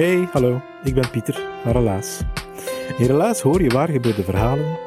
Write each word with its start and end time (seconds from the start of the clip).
Hey, 0.00 0.28
hallo, 0.32 0.62
ik 0.84 0.94
ben 0.94 1.10
Pieter, 1.10 1.40
Haralaas. 1.64 2.20
In 2.98 3.06
Relaas 3.06 3.40
hoor 3.40 3.62
je 3.62 3.68
waar 3.68 3.88
gebeurde 3.88 4.22
verhalen 4.22 4.78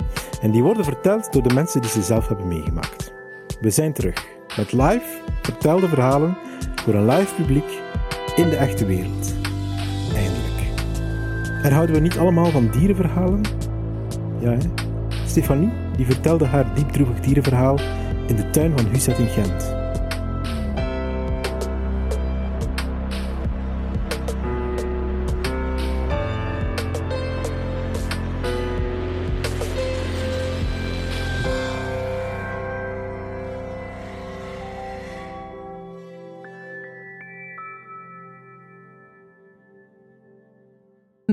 en 0.41 0.51
die 0.51 0.63
worden 0.63 0.83
verteld 0.83 1.33
door 1.33 1.43
de 1.43 1.53
mensen 1.53 1.81
die 1.81 1.89
ze 1.89 2.01
zelf 2.01 2.27
hebben 2.27 2.47
meegemaakt. 2.47 3.13
We 3.61 3.69
zijn 3.69 3.93
terug 3.93 4.25
met 4.57 4.71
live 4.71 5.21
vertelde 5.41 5.87
verhalen 5.87 6.37
voor 6.75 6.93
een 6.93 7.05
live 7.05 7.35
publiek 7.35 7.81
in 8.35 8.49
de 8.49 8.55
echte 8.55 8.85
wereld. 8.85 9.33
Eindelijk. 10.15 10.71
En 11.63 11.71
houden 11.71 11.95
we 11.95 12.01
niet 12.01 12.17
allemaal 12.17 12.51
van 12.51 12.69
dierenverhalen? 12.71 13.41
Ja, 14.39 14.49
hè? 14.49 14.69
Stefanie 15.25 15.71
die 15.95 16.05
vertelde 16.05 16.45
haar 16.45 16.75
diepdroevig 16.75 17.19
dierenverhaal 17.19 17.79
in 18.27 18.35
de 18.35 18.49
tuin 18.49 18.77
van 18.77 18.85
Huset 18.85 19.17
in 19.17 19.27
Gent. 19.27 19.82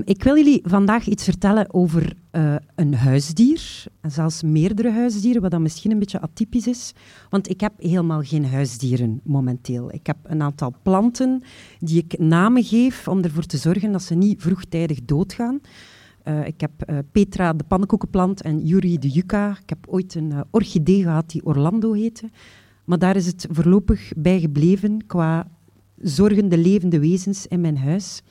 Ik 0.04 0.22
wil 0.22 0.36
jullie 0.36 0.60
vandaag 0.64 1.06
iets 1.06 1.24
vertellen 1.24 1.74
over 1.74 2.12
uh, 2.32 2.54
een 2.74 2.94
huisdier, 2.94 3.84
en 4.00 4.10
zelfs 4.10 4.42
meerdere 4.42 4.90
huisdieren, 4.90 5.42
wat 5.42 5.50
dan 5.50 5.62
misschien 5.62 5.90
een 5.90 5.98
beetje 5.98 6.20
atypisch 6.20 6.66
is, 6.66 6.92
want 7.30 7.48
ik 7.48 7.60
heb 7.60 7.72
helemaal 7.78 8.22
geen 8.22 8.46
huisdieren 8.46 9.20
momenteel. 9.24 9.92
Ik 9.92 10.06
heb 10.06 10.16
een 10.22 10.42
aantal 10.42 10.74
planten 10.82 11.42
die 11.78 12.04
ik 12.04 12.18
namen 12.18 12.64
geef 12.64 13.08
om 13.08 13.22
ervoor 13.22 13.46
te 13.46 13.56
zorgen 13.56 13.92
dat 13.92 14.02
ze 14.02 14.14
niet 14.14 14.42
vroegtijdig 14.42 15.04
doodgaan. 15.04 15.60
Uh, 16.24 16.46
ik 16.46 16.60
heb 16.60 16.70
uh, 16.86 16.98
Petra 17.12 17.52
de 17.52 17.64
pannenkoekenplant 17.64 18.42
en 18.42 18.66
Yuri 18.66 18.98
de 18.98 19.08
yucca. 19.08 19.50
Ik 19.62 19.68
heb 19.68 19.86
ooit 19.88 20.14
een 20.14 20.32
orchidee 20.50 21.02
gehad 21.02 21.30
die 21.30 21.44
Orlando 21.44 21.92
heette, 21.92 22.30
maar 22.84 22.98
daar 22.98 23.16
is 23.16 23.26
het 23.26 23.46
voorlopig 23.50 24.12
bij 24.16 24.40
gebleven 24.40 25.06
qua 25.06 25.46
zorgende 26.00 26.58
levende 26.58 27.00
wezens 27.00 27.46
in 27.46 27.60
mijn 27.60 27.78
huis. 27.78 28.22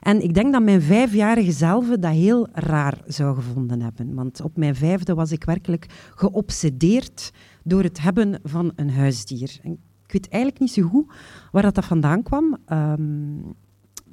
En 0.00 0.22
ik 0.22 0.34
denk 0.34 0.52
dat 0.52 0.62
mijn 0.62 0.82
vijfjarige 0.82 1.52
zelf 1.52 1.88
dat 1.88 2.12
heel 2.12 2.48
raar 2.52 3.02
zou 3.06 3.34
gevonden 3.34 3.80
hebben. 3.80 4.14
Want 4.14 4.40
op 4.40 4.56
mijn 4.56 4.74
vijfde 4.74 5.14
was 5.14 5.32
ik 5.32 5.44
werkelijk 5.44 5.86
geobsedeerd 6.14 7.32
door 7.64 7.82
het 7.82 8.00
hebben 8.00 8.40
van 8.42 8.72
een 8.76 8.90
huisdier. 8.90 9.60
Ik 10.06 10.12
weet 10.12 10.28
eigenlijk 10.28 10.62
niet 10.62 10.72
zo 10.72 10.82
goed 10.82 11.12
waar 11.52 11.72
dat, 11.72 11.84
vandaan 11.84 12.22
kwam. 12.22 12.58
Um, 12.72 13.54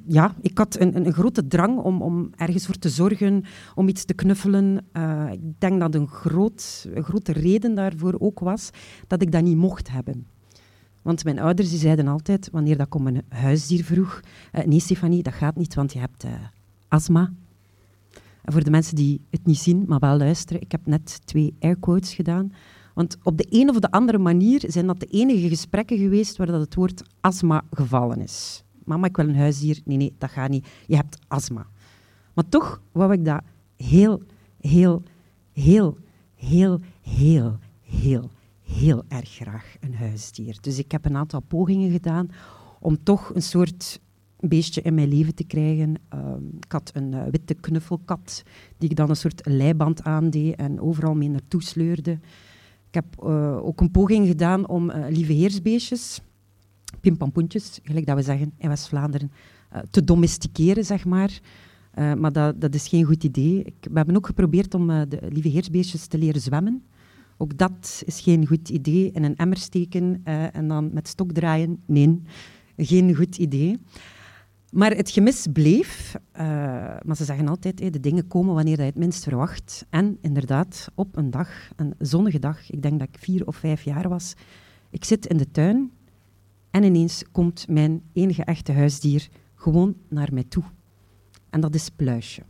ja, 0.05 0.35
ik 0.41 0.57
had 0.57 0.79
een, 0.79 1.05
een, 1.05 1.13
grote 1.13 1.47
drang 1.47 1.77
om, 1.77 2.01
om, 2.01 2.29
ergens 2.35 2.65
voor 2.65 2.77
te 2.77 2.89
zorgen, 2.89 3.43
om 3.75 3.87
iets 3.87 4.05
te 4.05 4.13
knuffelen. 4.13 4.85
Uh, 4.93 5.29
ik 5.31 5.59
denk 5.59 5.79
dat 5.79 5.95
een, 5.95 6.07
groot, 6.07 6.87
een 6.93 7.03
grote 7.03 7.31
reden 7.31 7.75
daarvoor 7.75 8.15
ook 8.19 8.39
was 8.39 8.69
dat 9.07 9.21
ik 9.21 9.31
dat 9.31 9.43
niet 9.43 9.57
mocht 9.57 9.91
hebben. 9.91 10.27
Want 11.01 11.23
mijn 11.23 11.39
ouders 11.39 11.69
die 11.69 11.79
zeiden 11.79 12.07
altijd, 12.07 12.49
wanneer 12.51 12.77
dat 12.77 12.95
om 12.95 13.07
een 13.07 13.21
huisdier 13.29 13.83
vroeg, 13.83 14.21
uh, 14.53 14.63
nee 14.63 14.79
Stefanie, 14.79 15.23
dat 15.23 15.33
gaat 15.33 15.55
niet, 15.55 15.75
want 15.75 15.93
je 15.93 15.99
hebt 15.99 16.23
uh, 16.23 16.31
astma. 16.87 17.33
En 18.41 18.53
voor 18.53 18.63
de 18.63 18.69
mensen 18.69 18.95
die 18.95 19.21
het 19.29 19.45
niet 19.45 19.57
zien, 19.57 19.83
maar 19.87 19.99
wel 19.99 20.17
luisteren, 20.17 20.61
ik 20.61 20.71
heb 20.71 20.85
net 20.85 21.21
twee 21.25 21.55
airquotes 21.59 22.13
gedaan. 22.13 22.51
Want 22.93 23.17
op 23.23 23.37
de 23.37 23.45
een 23.49 23.69
of 23.69 23.79
de 23.79 23.91
andere 23.91 24.17
manier 24.17 24.63
zijn 24.67 24.87
dat 24.87 24.99
de 24.99 25.05
enige 25.05 25.49
gesprekken 25.49 25.97
geweest 25.97 26.37
waar 26.37 26.47
dat 26.47 26.61
het 26.61 26.75
woord 26.75 27.03
astma 27.21 27.63
gevallen 27.71 28.21
is. 28.21 28.63
Mama, 28.83 29.07
ik 29.07 29.15
wil 29.15 29.27
een 29.27 29.35
huisdier. 29.35 29.81
Nee, 29.85 29.97
nee, 29.97 30.15
dat 30.17 30.29
gaat 30.29 30.49
niet. 30.49 30.67
Je 30.87 30.95
hebt 30.95 31.19
astma. 31.27 31.67
Maar 32.33 32.49
toch 32.49 32.81
wou 32.91 33.13
ik 33.13 33.25
dat 33.25 33.41
heel, 33.75 34.21
heel, 34.61 35.03
heel, 35.53 35.97
heel, 36.35 36.79
heel, 37.01 37.57
heel, 37.81 38.29
heel 38.69 39.03
erg 39.07 39.29
graag 39.29 39.75
een 39.79 39.95
huisdier. 39.95 40.57
Dus 40.61 40.79
ik 40.79 40.91
heb 40.91 41.05
een 41.05 41.15
aantal 41.15 41.39
pogingen 41.39 41.91
gedaan 41.91 42.29
om 42.79 43.03
toch 43.03 43.35
een 43.35 43.41
soort 43.41 43.99
beestje 44.39 44.81
in 44.81 44.93
mijn 44.93 45.07
leven 45.07 45.35
te 45.35 45.43
krijgen. 45.43 45.95
Um, 46.13 46.51
ik 46.59 46.71
had 46.71 46.91
een 46.93 47.11
uh, 47.11 47.23
witte 47.31 47.53
knuffelkat 47.53 48.43
die 48.77 48.89
ik 48.89 48.95
dan 48.95 49.09
een 49.09 49.15
soort 49.15 49.41
leiband 49.45 50.03
aandeed 50.03 50.55
en 50.55 50.81
overal 50.81 51.15
mee 51.15 51.29
naartoe 51.29 51.63
sleurde. 51.63 52.11
Ik 52.87 52.95
heb 52.95 53.05
uh, 53.23 53.65
ook 53.65 53.81
een 53.81 53.91
poging 53.91 54.27
gedaan 54.27 54.67
om 54.67 54.89
uh, 54.89 55.05
lieve 55.09 55.33
heersbeestjes, 55.33 56.21
pimpampoentjes, 56.99 57.79
gelijk 57.83 58.05
dat 58.05 58.15
we 58.15 58.21
zeggen 58.21 58.53
in 58.57 58.69
West-Vlaanderen, 58.69 59.31
te 59.89 60.03
domesticeren, 60.03 60.85
zeg 60.85 61.05
maar. 61.05 61.39
maar 61.93 62.31
dat, 62.31 62.61
dat, 62.61 62.73
is 62.73 62.87
geen 62.87 63.03
goed 63.03 63.23
idee. 63.23 63.63
Ik, 63.63 63.75
we 63.81 63.97
hebben 63.97 64.15
ook 64.15 64.25
geprobeerd 64.25 64.73
om 64.73 64.87
de 64.87 65.19
lieve 65.29 65.47
heersbeestjes 65.47 66.07
te 66.07 66.17
leren 66.17 66.41
zwemmen. 66.41 66.83
Ook 67.41 67.57
dat 67.57 68.01
is 68.05 68.21
geen 68.21 68.47
goed 68.47 68.69
idee. 68.69 69.11
In 69.11 69.23
een 69.23 69.35
emmer 69.35 69.57
steken 69.57 70.21
uh, 70.25 70.55
en 70.55 70.67
dan 70.67 70.89
met 70.93 71.07
stok 71.07 71.31
draaien. 71.31 71.83
Nee, 71.85 72.21
geen 72.77 73.15
goed 73.15 73.37
idee. 73.37 73.77
Maar 74.71 74.91
het 74.91 75.09
gemis 75.09 75.47
bleef. 75.53 76.15
Uh, 76.33 76.41
maar 77.01 77.15
ze 77.15 77.23
zeggen 77.23 77.47
altijd, 77.47 77.77
de 77.77 77.99
dingen 77.99 78.27
komen 78.27 78.53
wanneer 78.53 78.77
je 78.77 78.83
het 78.83 78.97
minst 78.97 79.23
verwacht. 79.23 79.85
En 79.89 80.17
inderdaad, 80.21 80.91
op 80.95 81.17
een 81.17 81.31
dag, 81.31 81.49
een 81.75 81.93
zonnige 81.97 82.39
dag, 82.39 82.69
ik 82.71 82.81
denk 82.81 82.99
dat 82.99 83.07
ik 83.07 83.17
vier 83.19 83.47
of 83.47 83.55
vijf 83.55 83.83
jaar 83.83 84.09
was, 84.09 84.33
ik 84.89 85.05
zit 85.05 85.25
in 85.25 85.37
de 85.37 85.51
tuin 85.51 85.91
en 86.69 86.83
ineens 86.83 87.23
komt 87.31 87.67
mijn 87.67 88.01
enige 88.13 88.43
echte 88.43 88.71
huisdier 88.71 89.29
gewoon 89.55 89.95
naar 90.07 90.29
mij 90.33 90.43
toe. 90.43 90.63
En 91.49 91.61
dat 91.61 91.75
is 91.75 91.89
Pluisje. 91.89 92.41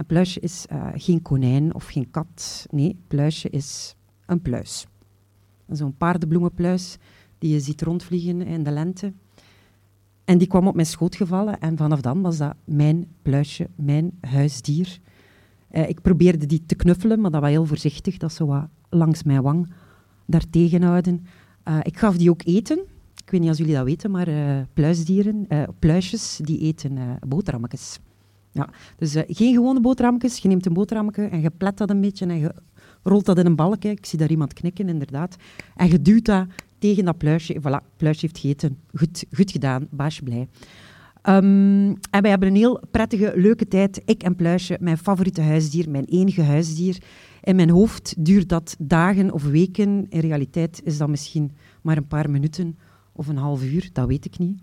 Een 0.00 0.06
pluisje 0.06 0.40
is 0.40 0.66
uh, 0.72 0.86
geen 0.94 1.22
konijn 1.22 1.74
of 1.74 1.86
geen 1.86 2.10
kat. 2.10 2.66
Nee, 2.70 2.96
pluisje 3.06 3.50
is 3.50 3.94
een 4.26 4.42
pluis. 4.42 4.86
Zo'n 5.68 5.96
paardenbloemenpluis 5.96 6.96
die 7.38 7.52
je 7.52 7.60
ziet 7.60 7.82
rondvliegen 7.82 8.42
in 8.42 8.62
de 8.62 8.70
lente. 8.70 9.12
En 10.24 10.38
die 10.38 10.46
kwam 10.46 10.66
op 10.66 10.74
mijn 10.74 10.86
schoot 10.86 11.16
gevallen 11.16 11.60
en 11.60 11.76
vanaf 11.76 12.00
dan 12.00 12.22
was 12.22 12.36
dat 12.36 12.54
mijn 12.64 13.06
pluisje, 13.22 13.68
mijn 13.74 14.18
huisdier. 14.20 14.98
Uh, 15.72 15.88
ik 15.88 16.00
probeerde 16.00 16.46
die 16.46 16.66
te 16.66 16.74
knuffelen, 16.74 17.20
maar 17.20 17.30
dat 17.30 17.40
was 17.40 17.50
heel 17.50 17.66
voorzichtig. 17.66 18.16
Dat 18.16 18.32
zo 18.32 18.46
wat 18.46 18.68
langs 18.88 19.22
mijn 19.22 19.42
wang 19.42 19.72
daartegen 20.26 20.82
houden. 20.82 21.26
Uh, 21.68 21.78
ik 21.82 21.98
gaf 21.98 22.16
die 22.16 22.30
ook 22.30 22.42
eten. 22.44 22.78
Ik 23.24 23.30
weet 23.30 23.40
niet 23.40 23.50
of 23.50 23.58
jullie 23.58 23.74
dat 23.74 23.84
weten, 23.84 24.10
maar 24.10 24.28
uh, 24.28 24.60
pluisdieren, 24.72 25.46
pluisjes, 25.78 26.40
die 26.42 26.58
eten 26.58 27.18
boterhammetjes. 27.26 27.98
Ja, 28.52 28.68
dus 28.96 29.16
uh, 29.16 29.22
geen 29.26 29.54
gewone 29.54 29.80
boterhammetjes. 29.80 30.38
Je 30.38 30.48
neemt 30.48 30.66
een 30.66 30.72
boterhammetje 30.72 31.22
en 31.22 31.40
je 31.40 31.50
plet 31.50 31.76
dat 31.76 31.90
een 31.90 32.00
beetje 32.00 32.26
en 32.26 32.38
je 32.38 32.54
rolt 33.02 33.24
dat 33.24 33.38
in 33.38 33.46
een 33.46 33.56
balkje. 33.56 33.90
Ik 33.90 34.06
zie 34.06 34.18
daar 34.18 34.30
iemand 34.30 34.52
knikken, 34.52 34.88
inderdaad. 34.88 35.36
En 35.76 35.88
je 35.88 36.02
duwt 36.02 36.24
dat 36.24 36.46
tegen 36.78 37.04
dat 37.04 37.18
pluisje. 37.18 37.60
Voilà, 37.60 37.96
pluisje 37.96 38.20
heeft 38.20 38.38
gegeten. 38.38 38.78
Goed, 38.94 39.24
goed 39.32 39.50
gedaan, 39.50 39.86
baasje 39.90 40.22
blij. 40.22 40.48
Um, 41.28 41.98
en 42.10 42.22
wij 42.22 42.30
hebben 42.30 42.48
een 42.48 42.56
heel 42.56 42.80
prettige, 42.90 43.32
leuke 43.34 43.68
tijd. 43.68 44.02
Ik 44.04 44.22
en 44.22 44.36
Pluisje, 44.36 44.76
mijn 44.80 44.98
favoriete 44.98 45.40
huisdier, 45.40 45.90
mijn 45.90 46.04
enige 46.04 46.42
huisdier. 46.42 47.02
In 47.42 47.56
mijn 47.56 47.70
hoofd 47.70 48.14
duurt 48.18 48.48
dat 48.48 48.76
dagen 48.78 49.32
of 49.32 49.44
weken. 49.44 50.06
In 50.08 50.20
realiteit 50.20 50.80
is 50.84 50.98
dat 50.98 51.08
misschien 51.08 51.52
maar 51.82 51.96
een 51.96 52.06
paar 52.06 52.30
minuten 52.30 52.78
of 53.12 53.28
een 53.28 53.36
half 53.36 53.64
uur, 53.64 53.90
dat 53.92 54.06
weet 54.06 54.24
ik 54.24 54.38
niet. 54.38 54.62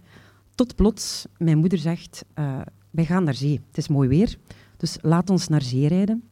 Tot 0.56 0.76
plots, 0.76 1.26
mijn 1.38 1.58
moeder 1.58 1.80
zegt, 1.80 2.26
uh, 2.40 2.62
wij 2.98 3.06
gaan 3.06 3.24
naar 3.24 3.34
zee. 3.34 3.62
Het 3.68 3.78
is 3.78 3.88
mooi 3.88 4.10
weer, 4.10 4.38
dus 4.78 4.98
laat 5.02 5.30
ons 5.30 5.48
naar 5.48 5.62
zee 5.62 5.88
rijden. 5.88 6.24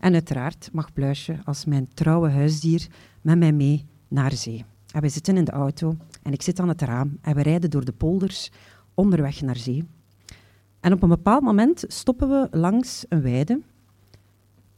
En 0.00 0.12
uiteraard 0.12 0.68
mag 0.72 0.92
Pluisje 0.92 1.38
als 1.44 1.64
mijn 1.64 1.88
trouwe 1.94 2.30
huisdier 2.30 2.86
met 3.20 3.38
mij 3.38 3.52
mee 3.52 3.86
naar 4.08 4.32
zee. 4.32 4.64
En 4.92 5.00
wij 5.00 5.10
zitten 5.10 5.36
in 5.36 5.44
de 5.44 5.50
auto 5.50 5.96
en 6.22 6.32
ik 6.32 6.42
zit 6.42 6.60
aan 6.60 6.68
het 6.68 6.82
raam 6.82 7.18
en 7.20 7.34
we 7.34 7.42
rijden 7.42 7.70
door 7.70 7.84
de 7.84 7.92
polders 7.92 8.50
onderweg 8.94 9.40
naar 9.40 9.56
zee. 9.56 9.84
En 10.80 10.92
op 10.92 11.02
een 11.02 11.08
bepaald 11.08 11.42
moment 11.42 11.84
stoppen 11.86 12.28
we 12.28 12.48
langs 12.58 13.04
een 13.08 13.22
weide 13.22 13.60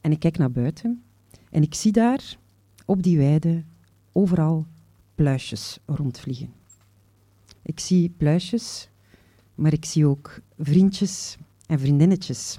en 0.00 0.12
ik 0.12 0.18
kijk 0.18 0.38
naar 0.38 0.50
buiten 0.50 1.02
en 1.50 1.62
ik 1.62 1.74
zie 1.74 1.92
daar 1.92 2.36
op 2.84 3.02
die 3.02 3.18
weide 3.18 3.64
overal 4.12 4.66
pluisjes 5.14 5.78
rondvliegen. 5.86 6.52
Ik 7.62 7.80
zie 7.80 8.14
pluisjes, 8.16 8.89
maar 9.60 9.72
ik 9.72 9.84
zie 9.84 10.06
ook 10.06 10.40
vriendjes 10.58 11.36
en 11.66 11.78
vriendinnetjes 11.78 12.58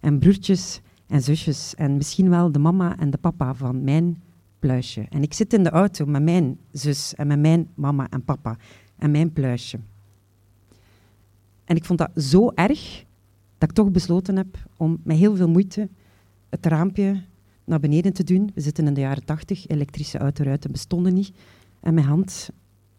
en 0.00 0.18
broertjes 0.18 0.80
en 1.06 1.22
zusjes 1.22 1.74
en 1.74 1.96
misschien 1.96 2.28
wel 2.28 2.52
de 2.52 2.58
mama 2.58 2.98
en 2.98 3.10
de 3.10 3.18
papa 3.18 3.54
van 3.54 3.84
mijn 3.84 4.22
pluisje. 4.58 5.06
En 5.10 5.22
ik 5.22 5.34
zit 5.34 5.52
in 5.52 5.62
de 5.62 5.70
auto 5.70 6.06
met 6.06 6.22
mijn 6.22 6.58
zus 6.72 7.14
en 7.14 7.26
met 7.26 7.38
mijn 7.38 7.68
mama 7.74 8.06
en 8.10 8.24
papa 8.24 8.56
en 8.96 9.10
mijn 9.10 9.32
pluisje. 9.32 9.78
En 11.64 11.76
ik 11.76 11.84
vond 11.84 11.98
dat 11.98 12.10
zo 12.22 12.50
erg 12.54 13.04
dat 13.58 13.68
ik 13.68 13.74
toch 13.74 13.90
besloten 13.90 14.36
heb 14.36 14.68
om 14.76 15.00
met 15.02 15.16
heel 15.16 15.36
veel 15.36 15.48
moeite 15.48 15.88
het 16.48 16.66
raampje 16.66 17.22
naar 17.64 17.80
beneden 17.80 18.12
te 18.12 18.24
doen. 18.24 18.50
We 18.54 18.60
zitten 18.60 18.86
in 18.86 18.94
de 18.94 19.00
jaren 19.00 19.24
tachtig, 19.24 19.66
elektrische 19.66 20.18
autoruiten 20.18 20.72
bestonden 20.72 21.14
niet. 21.14 21.32
En 21.80 21.94
mijn 21.94 22.06
hand 22.06 22.50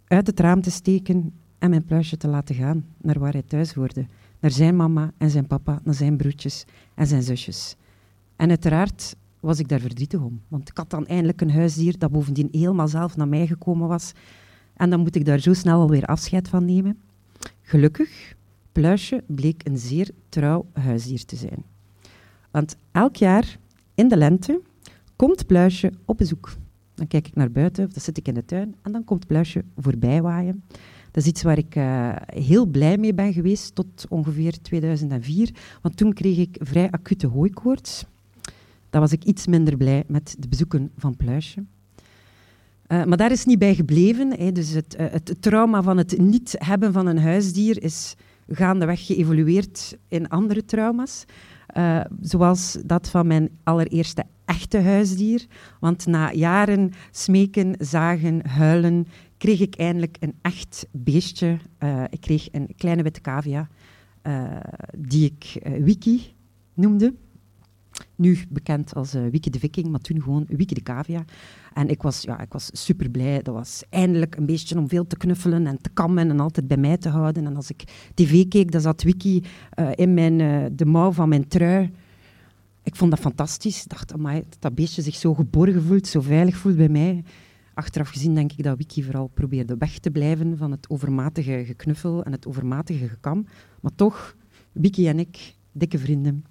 uit 0.07 0.27
het 0.27 0.39
raam 0.39 0.61
te 0.61 0.71
steken 0.71 1.33
en 1.59 1.69
mijn 1.69 1.85
pluisje 1.85 2.17
te 2.17 2.27
laten 2.27 2.55
gaan 2.55 2.85
naar 3.01 3.19
waar 3.19 3.33
hij 3.33 3.41
thuis 3.41 3.73
hoorde. 3.73 4.05
Naar 4.39 4.51
zijn 4.51 4.75
mama 4.75 5.11
en 5.17 5.29
zijn 5.29 5.47
papa, 5.47 5.79
naar 5.83 5.93
zijn 5.93 6.17
broertjes 6.17 6.65
en 6.95 7.07
zijn 7.07 7.23
zusjes. 7.23 7.75
En 8.35 8.49
uiteraard 8.49 9.15
was 9.39 9.59
ik 9.59 9.67
daar 9.67 9.79
verdrietig 9.79 10.19
om. 10.19 10.41
Want 10.47 10.69
ik 10.69 10.77
had 10.77 10.89
dan 10.89 11.07
eindelijk 11.07 11.41
een 11.41 11.51
huisdier 11.51 11.97
dat 11.97 12.11
bovendien 12.11 12.49
helemaal 12.51 12.87
zelf 12.87 13.17
naar 13.17 13.27
mij 13.27 13.47
gekomen 13.47 13.87
was. 13.87 14.11
En 14.73 14.89
dan 14.89 14.99
moet 14.99 15.15
ik 15.15 15.25
daar 15.25 15.39
zo 15.39 15.53
snel 15.53 15.79
alweer 15.79 16.05
afscheid 16.05 16.47
van 16.47 16.65
nemen. 16.65 16.99
Gelukkig, 17.61 18.35
Pluisje 18.71 19.23
bleek 19.27 19.67
een 19.67 19.77
zeer 19.77 20.09
trouw 20.29 20.65
huisdier 20.73 21.25
te 21.25 21.35
zijn. 21.35 21.63
Want 22.51 22.75
elk 22.91 23.15
jaar 23.15 23.57
in 23.95 24.07
de 24.07 24.17
lente 24.17 24.61
komt 25.15 25.47
Pluisje 25.47 25.91
op 26.05 26.17
bezoek. 26.17 26.53
Dan 26.93 27.07
kijk 27.07 27.27
ik 27.27 27.35
naar 27.35 27.51
buiten, 27.51 27.85
of 27.85 27.91
dan 27.91 28.01
zit 28.01 28.17
ik 28.17 28.27
in 28.27 28.33
de 28.33 28.45
tuin, 28.45 28.75
en 28.81 28.91
dan 28.91 29.03
komt 29.03 29.27
Pluisje 29.27 29.63
voorbij 29.77 30.21
waaien. 30.21 30.63
Dat 31.11 31.23
is 31.23 31.29
iets 31.29 31.43
waar 31.43 31.57
ik 31.57 31.75
uh, 31.75 32.15
heel 32.25 32.65
blij 32.65 32.97
mee 32.97 33.13
ben 33.13 33.33
geweest 33.33 33.75
tot 33.75 34.05
ongeveer 34.09 34.61
2004, 34.61 35.53
want 35.81 35.97
toen 35.97 36.13
kreeg 36.13 36.37
ik 36.37 36.57
vrij 36.59 36.91
acute 36.91 37.27
hooikoorts. 37.27 38.05
Dan 38.89 39.01
was 39.01 39.11
ik 39.11 39.23
iets 39.23 39.47
minder 39.47 39.77
blij 39.77 40.03
met 40.07 40.35
de 40.39 40.47
bezoeken 40.47 40.91
van 40.97 41.15
Pluisje. 41.15 41.63
Uh, 42.87 43.03
maar 43.03 43.17
daar 43.17 43.31
is 43.31 43.45
niet 43.45 43.59
bij 43.59 43.75
gebleven. 43.75 44.39
Hè. 44.39 44.51
Dus 44.51 44.69
het, 44.69 44.95
uh, 44.99 45.05
het, 45.11 45.35
trauma 45.39 45.81
van 45.81 45.97
het 45.97 46.17
niet 46.17 46.55
hebben 46.57 46.93
van 46.93 47.07
een 47.07 47.19
huisdier 47.19 47.83
is 47.83 48.15
gaandeweg 48.49 49.05
geëvolueerd 49.05 49.97
in 50.07 50.29
andere 50.29 50.65
trauma's. 50.65 51.25
Zoals 52.21 52.77
dat 52.85 53.09
van 53.09 53.27
mijn 53.27 53.49
allereerste 53.63 54.25
echte 54.47 54.81
huisdier. 54.81 55.45
Want 55.79 56.05
na 56.05 56.31
jaren 56.31 56.91
smeken, 57.11 57.75
zagen, 57.79 58.47
huilen, 58.47 59.07
kreeg 59.37 59.59
ik 59.59 59.75
eindelijk 59.75 60.17
een 60.19 60.33
echt 60.41 60.87
beestje. 60.91 61.57
Uh, 61.79 62.03
ik 62.09 62.21
kreeg 62.21 62.47
een 62.51 62.69
kleine 62.77 63.03
witte 63.03 63.21
cavia, 63.21 63.67
uh, 64.23 64.59
die 64.97 65.25
ik 65.25 65.67
Wiki 65.83 66.21
noemde. 66.73 67.13
Nu 68.15 68.37
bekend 68.49 68.95
als 68.95 69.13
Wiki 69.13 69.49
de 69.49 69.59
Viking, 69.59 69.87
maar 69.87 69.99
toen 69.99 70.21
gewoon 70.21 70.45
Wiki 70.47 70.73
de 70.73 70.83
Cavia. 70.83 71.25
En 71.73 71.87
ik 71.87 72.01
was, 72.01 72.21
ja, 72.21 72.39
ik 72.39 72.53
was 72.53 72.69
super 72.73 73.09
blij. 73.09 73.41
Dat 73.41 73.53
was 73.53 73.83
eindelijk 73.89 74.35
een 74.35 74.45
beetje 74.45 74.77
om 74.77 74.89
veel 74.89 75.07
te 75.07 75.17
knuffelen 75.17 75.67
en 75.67 75.81
te 75.81 75.89
kammen 75.89 76.29
en 76.29 76.39
altijd 76.39 76.67
bij 76.67 76.77
mij 76.77 76.97
te 76.97 77.09
houden. 77.09 77.45
En 77.45 77.55
als 77.55 77.69
ik 77.69 77.83
tv 78.13 78.47
keek, 78.47 78.71
dan 78.71 78.81
zat 78.81 79.03
Wiki 79.03 79.43
in 79.95 80.13
mijn, 80.13 80.37
de 80.75 80.85
mouw 80.85 81.11
van 81.11 81.29
mijn 81.29 81.47
trui. 81.47 81.91
Ik 82.83 82.95
vond 82.95 83.11
dat 83.11 83.19
fantastisch. 83.19 83.83
Ik 83.83 83.89
dacht, 83.89 84.13
amai, 84.13 84.41
dat 84.49 84.57
dat 84.59 84.75
beestje 84.75 85.01
zich 85.01 85.15
zo 85.15 85.33
geborgen 85.33 85.83
voelt, 85.83 86.07
zo 86.07 86.21
veilig 86.21 86.57
voelt 86.57 86.77
bij 86.77 86.89
mij. 86.89 87.23
Achteraf 87.77 88.09
gezien 88.09 88.35
denk 88.35 88.51
ik 88.51 88.63
dat 88.63 88.77
Wiki 88.77 89.03
vooral 89.03 89.27
probeerde 89.27 89.75
weg 89.77 89.99
te 89.99 90.11
blijven 90.11 90.57
van 90.57 90.71
het 90.71 90.89
overmatige 90.89 91.63
geknuffel 91.65 92.23
en 92.23 92.31
het 92.31 92.47
overmatige 92.47 93.07
gekam. 93.07 93.45
Maar 93.81 93.95
toch, 93.95 94.35
Wiki 94.71 95.07
en 95.07 95.19
ik, 95.19 95.55
dikke 95.71 95.97
vrienden. 95.97 96.45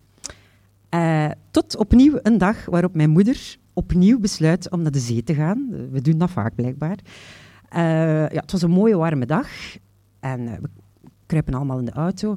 Uh, 0.90 1.30
tot 1.50 1.76
opnieuw 1.76 2.18
een 2.22 2.38
dag 2.38 2.64
waarop 2.64 2.94
mijn 2.94 3.10
moeder 3.10 3.56
opnieuw 3.72 4.18
besluit 4.18 4.70
om 4.70 4.82
naar 4.82 4.90
de 4.90 4.98
zee 4.98 5.22
te 5.22 5.34
gaan. 5.34 5.68
We 5.90 6.00
doen 6.00 6.18
dat 6.18 6.30
vaak 6.30 6.54
blijkbaar. 6.54 6.98
Uh, 7.72 7.80
ja, 8.28 8.40
het 8.40 8.52
was 8.52 8.62
een 8.62 8.70
mooie 8.70 8.96
warme 8.96 9.26
dag 9.26 9.48
en 10.20 10.40
uh, 10.40 10.52
we 10.52 10.68
kruipen 11.26 11.54
allemaal 11.54 11.78
in 11.78 11.84
de 11.84 11.92
auto. 11.92 12.36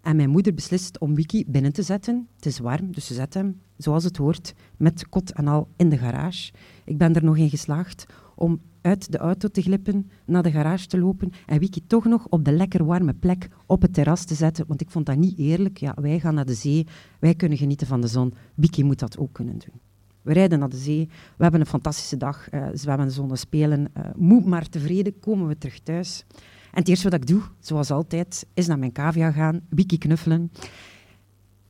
En 0.00 0.16
mijn 0.16 0.30
moeder 0.30 0.54
beslist 0.54 0.98
om 0.98 1.14
Wiki 1.14 1.44
binnen 1.46 1.72
te 1.72 1.82
zetten. 1.82 2.28
Het 2.36 2.46
is 2.46 2.58
warm, 2.58 2.92
dus 2.92 3.06
ze 3.06 3.14
zet 3.14 3.34
hem, 3.34 3.60
zoals 3.76 4.04
het 4.04 4.16
hoort, 4.16 4.54
met 4.76 5.08
kot 5.08 5.32
en 5.32 5.48
al 5.48 5.68
in 5.76 5.88
de 5.88 5.98
garage. 5.98 6.52
Ik 6.84 6.98
ben 6.98 7.14
er 7.14 7.24
nog 7.24 7.36
in 7.36 7.50
geslaagd 7.50 8.06
om 8.40 8.60
uit 8.80 9.12
de 9.12 9.18
auto 9.18 9.48
te 9.48 9.62
glippen, 9.62 10.10
naar 10.26 10.42
de 10.42 10.50
garage 10.50 10.86
te 10.86 10.98
lopen 10.98 11.30
en 11.46 11.58
Wiki 11.58 11.86
toch 11.86 12.04
nog 12.04 12.26
op 12.28 12.44
de 12.44 12.52
lekker 12.52 12.84
warme 12.84 13.14
plek 13.14 13.48
op 13.66 13.82
het 13.82 13.94
terras 13.94 14.24
te 14.24 14.34
zetten. 14.34 14.64
Want 14.66 14.80
ik 14.80 14.90
vond 14.90 15.06
dat 15.06 15.16
niet 15.16 15.38
eerlijk. 15.38 15.78
Ja, 15.78 15.94
wij 16.00 16.20
gaan 16.20 16.34
naar 16.34 16.46
de 16.46 16.54
zee, 16.54 16.86
wij 17.18 17.34
kunnen 17.34 17.58
genieten 17.58 17.86
van 17.86 18.00
de 18.00 18.06
zon. 18.06 18.34
Wiki 18.54 18.84
moet 18.84 18.98
dat 18.98 19.18
ook 19.18 19.32
kunnen 19.32 19.58
doen. 19.58 19.80
We 20.22 20.32
rijden 20.32 20.58
naar 20.58 20.68
de 20.68 20.76
zee, 20.76 21.08
we 21.36 21.42
hebben 21.42 21.60
een 21.60 21.66
fantastische 21.66 22.16
dag, 22.16 22.52
uh, 22.52 22.66
zwemmen, 22.72 23.10
zonnen, 23.10 23.38
spelen. 23.38 23.80
Uh, 23.80 24.04
moe 24.16 24.48
maar 24.48 24.68
tevreden 24.68 25.18
komen 25.18 25.46
we 25.46 25.58
terug 25.58 25.80
thuis. 25.80 26.24
En 26.72 26.78
het 26.78 26.88
eerste 26.88 27.10
wat 27.10 27.20
ik 27.20 27.26
doe, 27.26 27.42
zoals 27.58 27.90
altijd, 27.90 28.46
is 28.54 28.66
naar 28.66 28.78
mijn 28.78 28.92
cavia 28.92 29.30
gaan, 29.30 29.60
Wiki 29.68 29.98
knuffelen. 29.98 30.52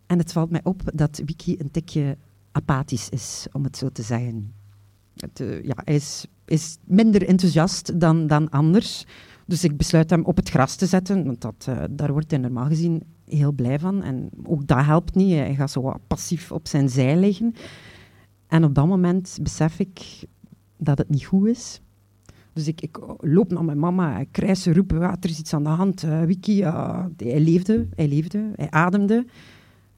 En 0.07 0.19
het 0.19 0.33
valt 0.33 0.51
mij 0.51 0.61
op 0.63 0.83
dat 0.95 1.23
Wiki 1.25 1.57
een 1.59 1.71
tikje 1.71 2.17
apathisch 2.53 3.09
is, 3.09 3.47
om 3.53 3.65
het 3.65 3.77
zo 3.77 3.89
te 3.89 4.03
zeggen. 4.03 4.60
Uh, 5.41 5.63
ja, 5.63 5.75
hij 5.85 5.95
is 5.95 6.27
is 6.51 6.79
minder 6.85 7.27
enthousiast 7.29 8.01
dan, 8.01 8.27
dan 8.27 8.49
anders. 8.49 9.05
Dus 9.47 9.65
ik 9.65 9.77
besluit 9.77 10.11
hem 10.11 10.25
op 10.25 10.37
het 10.37 10.49
gras 10.49 10.77
te 10.77 10.87
zetten, 10.87 11.25
want 11.25 11.41
dat, 11.41 11.67
uh, 11.69 11.83
daar 11.91 12.13
wordt 12.13 12.31
hij 12.31 12.41
normaal 12.41 12.67
gezien 12.67 13.03
heel 13.25 13.53
blij 13.53 13.79
van. 13.79 14.03
En 14.03 14.31
ook 14.43 14.67
dat 14.67 14.85
helpt 14.85 15.15
niet. 15.15 15.35
Hij 15.35 15.55
gaat 15.55 15.71
zo 15.71 15.95
passief 16.07 16.53
op 16.53 16.69
zijn 16.69 16.89
zij 16.89 17.17
liggen. 17.17 17.55
En 18.47 18.65
op 18.65 18.75
dat 18.75 18.87
moment 18.87 19.39
besef 19.43 19.79
ik 19.79 20.25
dat 20.77 20.99
het 20.99 21.09
niet 21.09 21.25
goed 21.25 21.47
is. 21.47 21.81
Dus 22.53 22.67
ik, 22.67 22.81
ik 22.81 22.99
loop 23.19 23.51
naar 23.51 23.65
mijn 23.65 23.79
mama, 23.79 24.19
ik 24.19 24.29
krijs 24.31 24.63
ze 24.63 24.73
roepen, 24.73 25.03
ah, 25.03 25.13
er 25.21 25.31
is 25.31 25.39
iets 25.39 25.55
aan 25.55 25.63
de 25.63 25.69
hand. 25.69 26.03
Uh, 26.03 26.23
Wiki, 26.23 26.63
hij 27.17 27.41
leefde, 27.41 27.89
hij 27.95 28.09
leefde, 28.09 28.51
hij 28.55 28.71
ademde. 28.71 29.27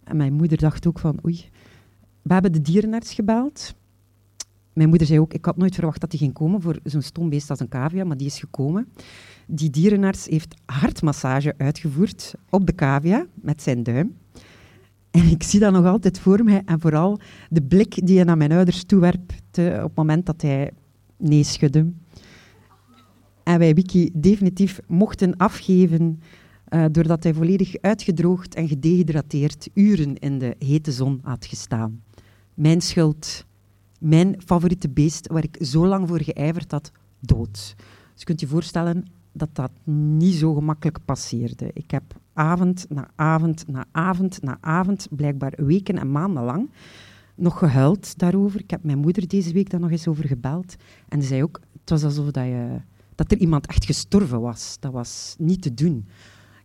En 0.04 0.16
mijn 0.16 0.32
moeder 0.32 0.58
dacht 0.58 0.86
ook 0.86 0.98
van, 0.98 1.18
oei, 1.24 1.44
we 2.22 2.32
hebben 2.32 2.52
de 2.52 2.60
dierenarts 2.60 3.14
gebeld. 3.14 3.74
Mijn 4.72 4.88
moeder 4.88 5.06
zei 5.06 5.20
ook, 5.20 5.34
ik 5.34 5.44
had 5.44 5.56
nooit 5.56 5.74
verwacht 5.74 6.00
dat 6.00 6.10
hij 6.10 6.20
ging 6.20 6.32
komen 6.32 6.62
voor 6.62 6.78
zo'n 6.84 7.02
stom 7.02 7.28
beest 7.28 7.50
als 7.50 7.60
een 7.60 7.68
cavia, 7.68 8.04
maar 8.04 8.16
die 8.16 8.26
is 8.26 8.38
gekomen. 8.38 8.88
Die 9.46 9.70
dierenarts 9.70 10.26
heeft 10.26 10.54
hartmassage 10.64 11.54
uitgevoerd 11.56 12.34
op 12.50 12.66
de 12.66 12.74
cavia 12.74 13.26
met 13.34 13.62
zijn 13.62 13.82
duim. 13.82 14.16
En 15.10 15.28
ik 15.28 15.42
zie 15.42 15.60
dat 15.60 15.72
nog 15.72 15.86
altijd 15.86 16.18
voor 16.18 16.44
mij. 16.44 16.62
En 16.64 16.80
vooral 16.80 17.18
de 17.50 17.62
blik 17.62 18.06
die 18.06 18.16
hij 18.16 18.24
naar 18.24 18.36
mijn 18.36 18.52
ouders 18.52 18.84
toewerpt 18.84 19.32
op 19.58 19.82
het 19.82 19.94
moment 19.94 20.26
dat 20.26 20.42
hij 20.42 20.70
nee 21.16 21.44
schudde. 21.44 21.92
En 23.42 23.58
wij 23.58 23.74
Wiki 23.74 24.10
definitief 24.12 24.80
mochten 24.86 25.36
afgeven 25.36 26.20
uh, 26.68 26.84
doordat 26.90 27.22
hij 27.22 27.34
volledig 27.34 27.74
uitgedroogd 27.80 28.54
en 28.54 28.68
gedehydrateerd 28.68 29.68
uren 29.74 30.18
in 30.18 30.38
de 30.38 30.54
hete 30.58 30.92
zon 30.92 31.20
had 31.22 31.46
gestaan. 31.46 32.02
Mijn 32.54 32.80
schuld 32.80 33.46
mijn 34.02 34.36
favoriete 34.44 34.88
beest, 34.88 35.26
waar 35.26 35.44
ik 35.44 35.56
zo 35.60 35.86
lang 35.86 36.08
voor 36.08 36.22
geijverd 36.22 36.70
had, 36.70 36.92
dood. 37.20 37.74
Dus 38.12 38.20
je 38.20 38.24
kunt 38.24 38.40
je 38.40 38.46
voorstellen 38.46 39.04
dat 39.32 39.48
dat 39.52 39.70
niet 39.84 40.34
zo 40.34 40.54
gemakkelijk 40.54 40.98
passeerde. 41.04 41.70
Ik 41.72 41.90
heb 41.90 42.02
avond 42.32 42.86
na 42.88 43.10
avond 43.14 43.68
na 43.68 43.86
avond 43.90 44.42
na 44.42 44.58
avond, 44.60 45.08
blijkbaar 45.10 45.52
weken 45.56 45.98
en 45.98 46.10
maanden 46.12 46.42
lang, 46.42 46.70
nog 47.34 47.58
gehuild 47.58 48.18
daarover. 48.18 48.60
Ik 48.60 48.70
heb 48.70 48.84
mijn 48.84 48.98
moeder 48.98 49.28
deze 49.28 49.52
week 49.52 49.70
daar 49.70 49.80
nog 49.80 49.90
eens 49.90 50.08
over 50.08 50.26
gebeld. 50.26 50.76
En 51.08 51.18
die 51.18 51.28
zei 51.28 51.42
ook, 51.42 51.60
het 51.80 51.90
was 51.90 52.04
alsof 52.04 52.30
dat, 52.30 52.44
je, 52.44 52.80
dat 53.14 53.32
er 53.32 53.38
iemand 53.38 53.66
echt 53.66 53.84
gestorven 53.84 54.40
was. 54.40 54.76
Dat 54.80 54.92
was 54.92 55.34
niet 55.38 55.62
te 55.62 55.74
doen. 55.74 56.06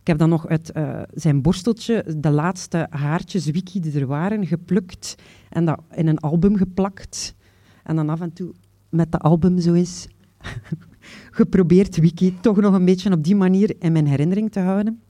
Ik 0.07 0.13
heb 0.13 0.21
dan 0.21 0.31
nog 0.31 0.47
uit 0.47 0.71
uh, 0.77 1.01
zijn 1.13 1.41
borsteltje 1.41 2.05
de 2.17 2.29
laatste 2.29 2.87
haartjes 2.89 3.45
wiki 3.45 3.79
die 3.79 3.99
er 3.99 4.07
waren 4.07 4.45
geplukt 4.45 5.15
en 5.49 5.65
dat 5.65 5.79
in 5.91 6.07
een 6.07 6.19
album 6.19 6.57
geplakt. 6.57 7.35
En 7.83 7.95
dan 7.95 8.09
af 8.09 8.21
en 8.21 8.33
toe 8.33 8.53
met 8.89 9.11
de 9.11 9.17
album 9.17 9.59
zo 9.59 9.73
eens 9.73 10.07
geprobeerd 11.39 11.97
wiki 11.97 12.39
toch 12.41 12.57
nog 12.57 12.73
een 12.73 12.85
beetje 12.85 13.11
op 13.11 13.23
die 13.23 13.35
manier 13.35 13.75
in 13.79 13.91
mijn 13.91 14.07
herinnering 14.07 14.51
te 14.51 14.59
houden. 14.59 15.01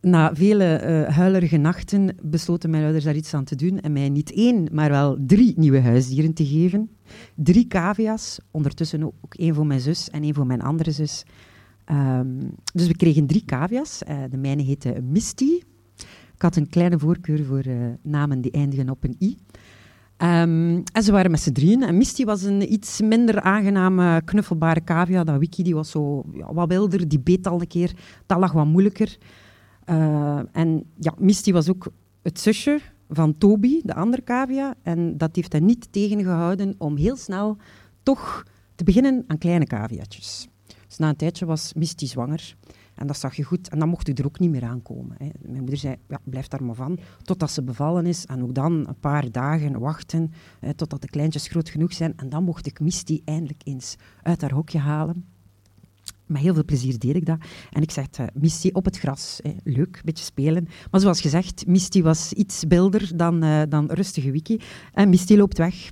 na 0.00 0.34
vele 0.34 0.82
uh, 0.82 1.14
huilerige 1.16 1.56
nachten 1.56 2.16
besloten 2.22 2.70
mijn 2.70 2.82
ouders 2.82 3.04
daar 3.04 3.16
iets 3.16 3.34
aan 3.34 3.44
te 3.44 3.56
doen 3.56 3.80
en 3.80 3.92
mij 3.92 4.08
niet 4.08 4.32
één, 4.32 4.68
maar 4.72 4.90
wel 4.90 5.16
drie 5.26 5.52
nieuwe 5.56 5.80
huisdieren 5.80 6.34
te 6.34 6.46
geven. 6.46 6.90
Drie 7.34 7.66
cavia's, 7.66 8.38
ondertussen 8.50 9.02
ook 9.04 9.34
één 9.34 9.54
voor 9.54 9.66
mijn 9.66 9.80
zus 9.80 10.10
en 10.10 10.22
één 10.22 10.34
voor 10.34 10.46
mijn 10.46 10.62
andere 10.62 10.90
zus. 10.90 11.24
Um, 11.90 12.50
dus 12.72 12.86
we 12.86 12.96
kregen 12.96 13.26
drie 13.26 13.44
cavia's. 13.44 14.02
Uh, 14.08 14.22
de 14.30 14.36
mijne 14.36 14.62
heette 14.62 15.02
Misty. 15.02 15.60
Ik 16.34 16.42
had 16.42 16.56
een 16.56 16.68
kleine 16.68 16.98
voorkeur 16.98 17.44
voor 17.44 17.66
uh, 17.66 17.86
namen 18.02 18.40
die 18.40 18.50
eindigen 18.50 18.90
op 18.90 19.04
een 19.04 19.16
i. 19.20 19.36
Um, 20.18 20.82
en 20.92 21.02
ze 21.02 21.12
waren 21.12 21.30
met 21.30 21.40
z'n 21.40 21.52
drieën. 21.52 21.82
En 21.82 21.96
Misty 21.96 22.24
was 22.24 22.42
een 22.42 22.72
iets 22.72 23.00
minder 23.00 23.40
aangename, 23.40 24.22
knuffelbare 24.24 24.84
cavia 24.84 25.24
dan 25.24 25.38
Wiki. 25.38 25.62
Die 25.62 25.74
was 25.74 25.90
zo 25.90 26.24
ja, 26.32 26.54
wat 26.54 26.68
wilder, 26.68 27.08
die 27.08 27.20
beet 27.20 27.46
al 27.46 27.60
een 27.60 27.66
keer. 27.66 27.92
Dat 28.26 28.38
lag 28.38 28.52
wat 28.52 28.66
moeilijker. 28.66 29.18
Uh, 29.90 30.40
en 30.52 30.84
ja, 30.98 31.14
Misty 31.18 31.52
was 31.52 31.68
ook 31.68 31.86
het 32.22 32.40
zusje 32.40 32.80
van 33.08 33.38
Toby, 33.38 33.80
de 33.82 33.94
andere 33.94 34.22
cavia. 34.22 34.74
En 34.82 35.16
dat 35.16 35.36
heeft 35.36 35.52
hen 35.52 35.64
niet 35.64 35.92
tegengehouden 35.92 36.74
om 36.78 36.96
heel 36.96 37.16
snel 37.16 37.56
toch 38.02 38.44
te 38.74 38.84
beginnen 38.84 39.24
aan 39.26 39.38
kleine 39.38 39.66
caviatjes. 39.66 40.48
Dus 40.94 41.02
na 41.02 41.08
een 41.08 41.16
tijdje 41.16 41.46
was 41.46 41.72
Misty 41.72 42.06
zwanger. 42.06 42.56
En 42.94 43.06
dat 43.06 43.18
zag 43.18 43.34
je 43.34 43.42
goed. 43.42 43.68
En 43.68 43.78
dan 43.78 43.88
mocht 43.88 44.08
ik 44.08 44.18
er 44.18 44.24
ook 44.24 44.38
niet 44.38 44.50
meer 44.50 44.64
aankomen. 44.64 45.16
Hè. 45.18 45.28
Mijn 45.40 45.60
moeder 45.60 45.78
zei, 45.78 45.96
ja, 46.08 46.20
blijf 46.24 46.48
daar 46.48 46.64
maar 46.64 46.74
van. 46.74 46.98
Totdat 47.22 47.50
ze 47.50 47.62
bevallen 47.62 48.06
is. 48.06 48.24
En 48.24 48.42
ook 48.42 48.54
dan 48.54 48.72
een 48.72 48.98
paar 49.00 49.30
dagen 49.30 49.78
wachten. 49.78 50.32
Hè, 50.60 50.74
totdat 50.74 51.00
de 51.00 51.08
kleintjes 51.08 51.48
groot 51.48 51.68
genoeg 51.68 51.92
zijn. 51.92 52.12
En 52.16 52.28
dan 52.28 52.44
mocht 52.44 52.66
ik 52.66 52.80
Misty 52.80 53.20
eindelijk 53.24 53.60
eens 53.64 53.96
uit 54.22 54.40
haar 54.40 54.52
hokje 54.52 54.78
halen. 54.78 55.24
Met 56.26 56.42
heel 56.42 56.54
veel 56.54 56.64
plezier 56.64 56.98
deed 56.98 57.16
ik 57.16 57.26
dat. 57.26 57.38
En 57.70 57.82
ik 57.82 57.90
zei, 57.90 58.06
uh, 58.20 58.26
Misty 58.34 58.70
op 58.72 58.84
het 58.84 58.98
gras. 58.98 59.40
Hè. 59.42 59.54
Leuk, 59.64 59.96
een 59.96 60.02
beetje 60.04 60.24
spelen. 60.24 60.68
Maar 60.90 61.00
zoals 61.00 61.20
gezegd, 61.20 61.66
Misty 61.66 62.02
was 62.02 62.32
iets 62.32 62.66
bilder 62.66 63.16
dan, 63.16 63.44
uh, 63.44 63.62
dan 63.68 63.90
rustige 63.90 64.30
Wiki. 64.30 64.60
En 64.92 65.08
Misty 65.08 65.36
loopt 65.36 65.58
weg. 65.58 65.90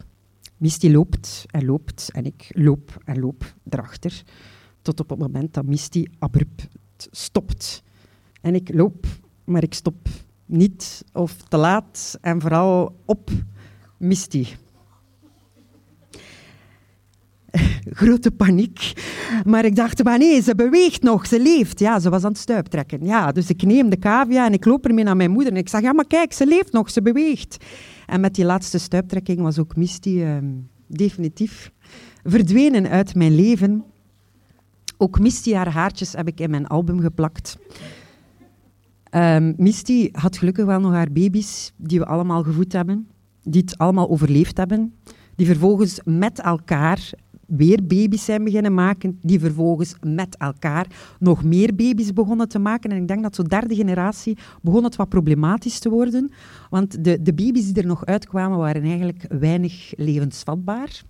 Misty 0.57 0.91
loopt 0.91 1.45
en 1.51 1.65
loopt 1.65 2.11
en 2.13 2.25
ik 2.25 2.51
loop 2.55 3.03
en 3.05 3.21
loop 3.21 3.55
erachter. 3.69 4.25
Tot 4.83 5.01
op 5.01 5.11
het 5.11 5.19
moment 5.19 5.55
dat 5.55 5.65
Misty 5.65 6.05
abrupt 6.19 6.69
stopt. 7.11 7.83
En 8.41 8.55
ik 8.55 8.75
loop, 8.75 9.07
maar 9.45 9.63
ik 9.63 9.75
stop 9.75 10.09
niet 10.47 11.05
of 11.13 11.37
te 11.37 11.57
laat 11.57 12.19
en 12.21 12.41
vooral 12.41 12.97
op 13.05 13.31
Misty. 13.97 14.47
Grote 18.01 18.31
paniek. 18.31 18.93
Maar 19.45 19.65
ik 19.65 19.77
dacht, 19.77 20.05
maar 20.05 20.19
nee, 20.19 20.41
ze 20.41 20.55
beweegt 20.55 21.03
nog, 21.03 21.27
ze 21.27 21.41
leeft. 21.41 21.79
Ja, 21.79 21.99
ze 21.99 22.11
was 22.11 22.25
aan 22.25 22.31
het 22.31 22.41
stuiptrekken. 22.41 23.05
Ja, 23.05 23.33
dus 23.33 23.49
ik 23.49 23.63
neem 23.63 23.91
de 23.91 23.99
cavia 23.99 24.47
en 24.47 24.53
ik 24.53 24.65
loop 24.65 24.87
ermee 24.87 25.05
naar 25.05 25.17
mijn 25.17 25.31
moeder. 25.31 25.53
En 25.53 25.59
ik 25.59 25.69
zeg, 25.69 25.81
ja, 25.81 25.93
maar 25.93 26.07
kijk, 26.07 26.33
ze 26.33 26.47
leeft 26.47 26.73
nog, 26.73 26.91
ze 26.91 27.03
beweegt. 27.03 27.57
En 28.07 28.21
met 28.21 28.35
die 28.35 28.45
laatste 28.45 28.79
stuiptrekking 28.79 29.41
was 29.41 29.59
ook 29.59 29.77
Misty 29.77 30.09
uh, 30.09 30.37
definitief 30.87 31.71
verdwenen 32.25 32.89
uit 32.89 33.15
mijn 33.15 33.35
leven. 33.35 33.85
Ook 35.03 35.21
Misty 35.21 35.53
haar 35.53 35.73
haartjes 35.73 36.13
heb 36.13 36.29
ik 36.29 36.41
in 36.41 36.51
mijn 36.51 36.67
album 36.67 37.01
geplakt. 37.01 37.59
Um, 39.15 39.55
Misty 39.57 40.09
had 40.13 40.37
gelukkig 40.37 40.65
wel 40.65 40.81
nog 40.81 40.93
haar 40.93 41.13
baby's 41.13 41.73
die 41.77 41.99
we 41.99 42.07
allemaal 42.07 42.43
gevoed 42.43 42.73
hebben, 42.73 43.09
die 43.43 43.61
het 43.61 43.79
allemaal 43.79 44.09
overleefd 44.09 44.57
hebben, 44.57 44.95
die 45.35 45.47
vervolgens 45.47 46.01
met 46.05 46.41
elkaar 46.41 47.11
weer 47.47 47.87
baby's 47.87 48.25
zijn 48.25 48.45
beginnen 48.45 48.75
maken, 48.75 49.19
die 49.21 49.41
vervolgens 49.41 49.95
met 50.01 50.37
elkaar 50.37 50.87
nog 51.19 51.45
meer 51.45 51.75
baby's 51.75 52.13
begonnen 52.13 52.49
te 52.49 52.59
maken. 52.59 52.91
En 52.91 52.97
ik 52.97 53.09
denk 53.09 53.23
dat 53.23 53.35
zo 53.35 53.43
derde 53.43 53.75
generatie 53.75 54.39
begon 54.61 54.85
het 54.85 54.97
wat 54.97 55.09
problematisch 55.09 55.79
te 55.79 55.89
worden, 55.89 56.33
want 56.71 57.05
de, 57.05 57.23
de 57.23 57.35
baby's 57.35 57.73
die 57.73 57.83
er 57.83 57.89
nog 57.89 58.07
uitkwamen 58.07 58.59
waren 58.59 58.83
eigenlijk 58.83 59.27
weinig 59.29 59.93
levensvatbaar. 59.97 61.03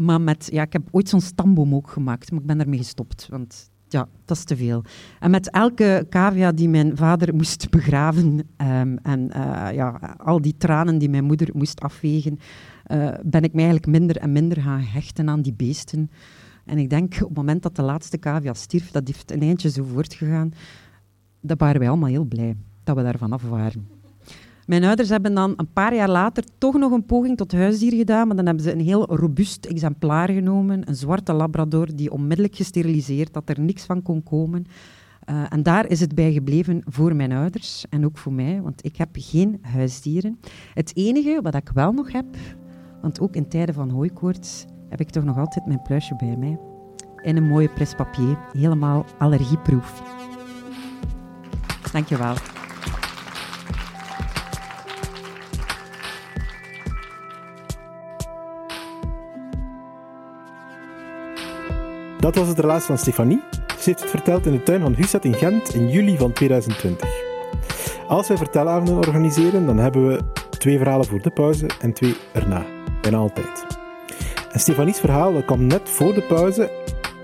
Maar 0.00 0.20
met, 0.20 0.48
ja, 0.52 0.62
ik 0.62 0.72
heb 0.72 0.88
ooit 0.90 1.08
zo'n 1.08 1.20
stamboom 1.20 1.74
ook 1.74 1.90
gemaakt, 1.90 2.30
maar 2.30 2.40
ik 2.40 2.46
ben 2.46 2.58
daarmee 2.58 2.78
gestopt. 2.78 3.26
Want 3.30 3.70
ja, 3.88 4.08
dat 4.24 4.36
is 4.36 4.44
te 4.44 4.56
veel. 4.56 4.84
En 5.18 5.30
met 5.30 5.50
elke 5.50 6.06
cavia 6.10 6.52
die 6.52 6.68
mijn 6.68 6.96
vader 6.96 7.34
moest 7.34 7.70
begraven 7.70 8.38
um, 8.56 8.98
en 8.98 9.30
uh, 9.36 9.68
ja, 9.72 10.16
al 10.16 10.40
die 10.40 10.56
tranen 10.56 10.98
die 10.98 11.08
mijn 11.08 11.24
moeder 11.24 11.48
moest 11.52 11.80
afwegen, 11.80 12.38
uh, 12.86 13.08
ben 13.22 13.42
ik 13.42 13.52
mij 13.52 13.64
eigenlijk 13.64 13.86
minder 13.86 14.16
en 14.16 14.32
minder 14.32 14.60
gaan 14.60 14.80
hechten 14.80 15.28
aan 15.28 15.42
die 15.42 15.54
beesten. 15.54 16.10
En 16.64 16.78
ik 16.78 16.90
denk 16.90 17.14
op 17.14 17.28
het 17.28 17.36
moment 17.36 17.62
dat 17.62 17.76
de 17.76 17.82
laatste 17.82 18.18
cavia 18.18 18.54
stierf, 18.54 18.90
dat 18.90 19.06
heeft 19.06 19.32
een 19.32 19.42
eindje 19.42 19.70
zo 19.70 19.84
voortgegaan, 19.84 20.50
dat 21.40 21.60
waren 21.60 21.80
wij 21.80 21.88
allemaal 21.88 22.08
heel 22.08 22.24
blij 22.24 22.56
dat 22.84 22.96
we 22.96 23.02
daarvan 23.02 23.32
af 23.32 23.42
waren. 23.42 23.99
Mijn 24.70 24.84
ouders 24.84 25.08
hebben 25.08 25.34
dan 25.34 25.52
een 25.56 25.72
paar 25.72 25.94
jaar 25.94 26.08
later 26.08 26.44
toch 26.58 26.74
nog 26.74 26.92
een 26.92 27.06
poging 27.06 27.36
tot 27.36 27.52
huisdier 27.52 27.92
gedaan, 27.92 28.26
maar 28.26 28.36
dan 28.36 28.46
hebben 28.46 28.64
ze 28.64 28.72
een 28.72 28.80
heel 28.80 29.16
robuust 29.16 29.66
exemplaar 29.66 30.28
genomen, 30.30 30.88
een 30.88 30.94
zwarte 30.94 31.32
labrador 31.32 31.88
die 31.94 32.12
onmiddellijk 32.12 32.56
gesteriliseerd, 32.56 33.32
dat 33.32 33.48
er 33.48 33.60
niks 33.60 33.84
van 33.84 34.02
kon 34.02 34.22
komen. 34.22 34.66
Uh, 35.30 35.42
en 35.48 35.62
daar 35.62 35.86
is 35.86 36.00
het 36.00 36.14
bij 36.14 36.32
gebleven 36.32 36.82
voor 36.84 37.16
mijn 37.16 37.32
ouders 37.32 37.84
en 37.88 38.04
ook 38.04 38.18
voor 38.18 38.32
mij, 38.32 38.60
want 38.62 38.84
ik 38.84 38.96
heb 38.96 39.08
geen 39.12 39.58
huisdieren. 39.62 40.40
Het 40.74 40.96
enige 40.96 41.40
wat 41.42 41.54
ik 41.54 41.70
wel 41.74 41.92
nog 41.92 42.12
heb, 42.12 42.26
want 43.02 43.20
ook 43.20 43.34
in 43.34 43.48
tijden 43.48 43.74
van 43.74 43.90
hooikoorts 43.90 44.64
heb 44.88 45.00
ik 45.00 45.10
toch 45.10 45.24
nog 45.24 45.38
altijd 45.38 45.66
mijn 45.66 45.82
pluisje 45.82 46.16
bij 46.16 46.36
mij. 46.36 46.58
In 47.22 47.36
een 47.36 47.48
mooie 47.48 47.68
prespapier, 47.68 48.38
helemaal 48.52 49.04
allergieproof. 49.18 50.02
Dankjewel. 51.92 52.34
Dat 62.20 62.34
was 62.34 62.48
het 62.48 62.58
relaas 62.58 62.84
van 62.84 62.98
Stefanie. 62.98 63.40
Ze 63.50 63.82
heeft 63.84 64.00
het 64.00 64.10
verteld 64.10 64.46
in 64.46 64.52
de 64.52 64.62
tuin 64.62 64.80
van 64.80 64.94
Husset 64.94 65.24
in 65.24 65.34
Gent 65.34 65.74
in 65.74 65.88
juli 65.88 66.16
van 66.16 66.32
2020. 66.32 67.08
Als 68.08 68.28
wij 68.28 68.36
vertelavonden 68.36 68.96
organiseren, 68.96 69.66
dan 69.66 69.78
hebben 69.78 70.08
we 70.08 70.20
twee 70.58 70.78
verhalen 70.78 71.06
voor 71.06 71.22
de 71.22 71.30
pauze 71.30 71.66
en 71.80 71.92
twee 71.92 72.16
erna. 72.32 72.64
Bijna 73.02 73.16
altijd. 73.16 73.66
En 74.52 74.60
Stefanies 74.60 74.98
verhaal 74.98 75.42
kwam 75.44 75.66
net 75.66 75.88
voor 75.88 76.14
de 76.14 76.22
pauze 76.22 76.70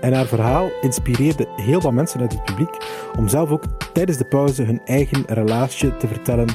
en 0.01 0.13
haar 0.13 0.25
verhaal 0.25 0.69
inspireerde 0.81 1.47
heel 1.55 1.81
wat 1.81 1.93
mensen 1.93 2.19
uit 2.19 2.33
het 2.33 2.43
publiek 2.43 2.77
om 3.17 3.27
zelf 3.27 3.49
ook 3.49 3.63
tijdens 3.93 4.17
de 4.17 4.25
pauze 4.25 4.63
hun 4.63 4.81
eigen 4.85 5.23
relaasje 5.27 5.97
te 5.97 6.07
vertellen 6.07 6.47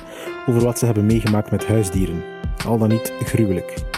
over 0.47 0.65
wat 0.65 0.79
ze 0.79 0.85
hebben 0.85 1.07
meegemaakt 1.07 1.51
met 1.51 1.67
huisdieren. 1.67 2.23
Al 2.67 2.79
dan 2.79 2.89
niet 2.89 3.13
gruwelijk. 3.25 3.92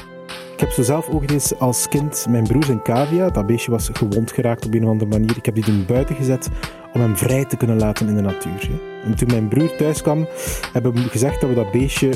Ik 0.55 0.61
heb 0.61 0.71
zo 0.71 0.83
zelf 0.83 1.09
ook 1.09 1.31
eens 1.31 1.59
als 1.59 1.89
kind 1.89 2.27
mijn 2.29 2.47
broer 2.47 2.65
zijn 2.65 2.83
cavia. 2.83 3.31
Dat 3.31 3.47
beestje 3.47 3.71
was 3.71 3.91
gewond 3.93 4.33
geraakt 4.33 4.67
op 4.67 4.75
een 4.75 4.85
of 4.85 4.91
andere 4.91 5.11
manier. 5.11 5.37
Ik 5.37 5.45
heb 5.45 5.55
die 5.55 5.65
toen 5.65 5.85
buiten 5.87 6.17
gezet 6.17 6.49
om 6.93 7.01
hem 7.01 7.17
vrij 7.17 7.45
te 7.45 7.57
kunnen 7.57 7.79
laten 7.79 8.09
in 8.09 8.15
de 8.15 8.21
natuur. 8.21 8.71
En 9.05 9.15
toen 9.15 9.29
mijn 9.29 9.49
broer 9.49 9.77
thuis 9.77 10.03
kwam, 10.03 10.29
hebben 10.73 10.93
we 10.93 11.01
gezegd 11.01 11.41
dat 11.41 11.49
we 11.49 11.55
dat 11.55 11.73
beestje 11.73 12.15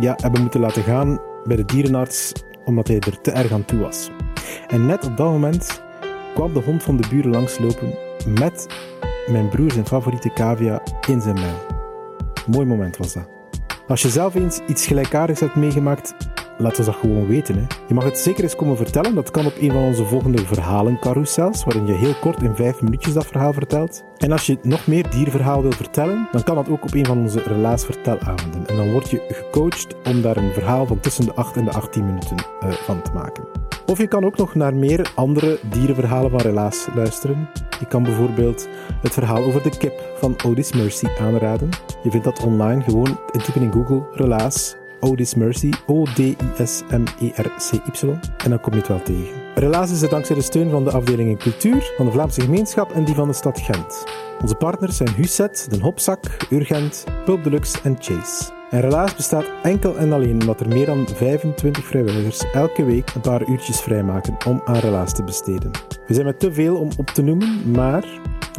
ja, 0.00 0.14
hebben 0.22 0.40
moeten 0.40 0.60
laten 0.60 0.82
gaan 0.82 1.20
bij 1.44 1.56
de 1.56 1.64
dierenarts, 1.64 2.32
omdat 2.64 2.88
hij 2.88 2.98
er 2.98 3.20
te 3.20 3.30
erg 3.30 3.52
aan 3.52 3.64
toe 3.64 3.78
was. 3.78 4.10
En 4.68 4.86
net 4.86 5.04
op 5.04 5.16
dat 5.16 5.30
moment 5.30 5.82
kwam 6.34 6.52
de 6.52 6.60
hond 6.60 6.82
van 6.82 6.96
de 6.96 7.08
buren 7.08 7.30
langslopen 7.30 7.94
met 8.38 8.66
mijn 9.30 9.48
broer 9.48 9.72
zijn 9.72 9.86
favoriete 9.86 10.32
cavia 10.32 10.82
in 11.08 11.20
zijn 11.20 11.34
muil. 11.34 11.66
Mooi 12.46 12.66
moment 12.66 12.96
was 12.96 13.12
dat. 13.12 13.28
Als 13.88 14.02
je 14.02 14.08
zelf 14.08 14.34
eens 14.34 14.60
iets 14.66 14.86
gelijkaardigs 14.86 15.40
hebt 15.40 15.56
meegemaakt, 15.56 16.14
laat 16.60 16.78
ons 16.78 16.86
dat 16.86 16.96
gewoon 16.96 17.26
weten. 17.26 17.54
Hè. 17.54 17.62
Je 17.88 17.94
mag 17.94 18.04
het 18.04 18.18
zeker 18.18 18.42
eens 18.42 18.56
komen 18.56 18.76
vertellen. 18.76 19.14
Dat 19.14 19.30
kan 19.30 19.46
op 19.46 19.56
een 19.60 19.72
van 19.72 19.82
onze 19.82 20.04
volgende 20.04 20.46
verhalencarousels, 20.46 21.64
waarin 21.64 21.86
je 21.86 21.92
heel 21.92 22.14
kort 22.20 22.42
in 22.42 22.56
vijf 22.56 22.80
minuutjes 22.80 23.14
dat 23.14 23.26
verhaal 23.26 23.52
vertelt. 23.52 24.04
En 24.18 24.32
als 24.32 24.46
je 24.46 24.58
nog 24.62 24.86
meer 24.86 25.10
dierverhaal 25.10 25.62
wil 25.62 25.72
vertellen, 25.72 26.28
dan 26.32 26.42
kan 26.42 26.54
dat 26.54 26.68
ook 26.68 26.82
op 26.82 26.94
een 26.94 27.06
van 27.06 27.18
onze 27.18 27.42
relaasvertelavonden. 27.42 28.66
En 28.66 28.76
dan 28.76 28.92
word 28.92 29.10
je 29.10 29.22
gecoacht 29.28 29.94
om 30.04 30.22
daar 30.22 30.36
een 30.36 30.52
verhaal 30.52 30.86
van 30.86 31.00
tussen 31.00 31.24
de 31.24 31.34
8 31.34 31.56
en 31.56 31.64
de 31.64 31.72
18 31.72 32.06
minuten 32.06 32.36
uh, 32.36 32.70
van 32.70 33.02
te 33.02 33.10
maken. 33.12 33.44
Of 33.86 33.98
je 33.98 34.06
kan 34.06 34.24
ook 34.24 34.36
nog 34.36 34.54
naar 34.54 34.74
meer 34.74 35.12
andere 35.14 35.58
dierenverhalen 35.70 36.30
van 36.30 36.40
Relaas 36.40 36.86
luisteren. 36.94 37.48
Je 37.80 37.86
kan 37.86 38.02
bijvoorbeeld 38.02 38.68
het 39.02 39.12
verhaal 39.12 39.44
over 39.44 39.62
de 39.62 39.76
kip 39.78 40.00
van 40.16 40.36
Otis 40.46 40.72
Mercy 40.72 41.06
aanraden. 41.20 41.68
Je 42.02 42.10
vindt 42.10 42.24
dat 42.24 42.44
online 42.44 42.82
gewoon 42.82 43.20
intypen 43.32 43.62
in 43.62 43.72
Google 43.72 44.06
Relaas 44.12 44.76
Otis 45.00 45.34
Mercy, 45.34 45.70
O-D-I-S-M-E-R-C-Y. 45.86 46.38
En 48.44 48.50
dan 48.50 48.60
kom 48.60 48.72
je 48.72 48.78
het 48.78 48.88
wel 48.88 49.02
tegen. 49.02 49.40
Relaas 49.54 49.90
is 49.90 50.00
het 50.00 50.10
dankzij 50.10 50.36
de 50.36 50.42
steun 50.42 50.70
van 50.70 50.84
de 50.84 50.90
afdelingen 50.90 51.38
cultuur, 51.38 51.92
van 51.96 52.06
de 52.06 52.12
Vlaamse 52.12 52.40
gemeenschap 52.40 52.92
en 52.92 53.04
die 53.04 53.14
van 53.14 53.28
de 53.28 53.34
stad 53.34 53.60
Gent. 53.60 54.04
Onze 54.40 54.54
partners 54.54 54.96
zijn 54.96 55.14
Huset, 55.14 55.66
Den 55.70 55.80
Hopzak, 55.80 56.36
Urgent, 56.50 57.04
Pulp 57.24 57.44
Deluxe 57.44 57.78
en 57.82 57.96
Chase. 57.98 58.58
En 58.70 58.80
Relaas 58.80 59.16
bestaat 59.16 59.50
enkel 59.62 59.96
en 59.96 60.12
alleen 60.12 60.40
omdat 60.40 60.60
er 60.60 60.68
meer 60.68 60.86
dan 60.86 61.08
25 61.08 61.84
vrijwilligers 61.84 62.44
elke 62.52 62.84
week 62.84 63.14
een 63.14 63.20
paar 63.20 63.48
uurtjes 63.48 63.80
vrijmaken 63.80 64.36
om 64.46 64.62
aan 64.64 64.78
Relaas 64.78 65.14
te 65.14 65.24
besteden. 65.24 65.70
We 66.06 66.14
zijn 66.14 66.26
met 66.26 66.40
te 66.40 66.52
veel 66.52 66.76
om 66.76 66.88
op 66.96 67.06
te 67.06 67.22
noemen, 67.22 67.70
maar 67.70 68.04